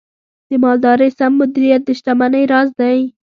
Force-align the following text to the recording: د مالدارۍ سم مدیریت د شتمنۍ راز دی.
د 0.49 0.51
مالدارۍ 0.63 1.09
سم 1.17 1.31
مدیریت 1.39 1.81
د 1.85 1.89
شتمنۍ 1.99 2.43
راز 2.51 2.69
دی. 2.79 2.97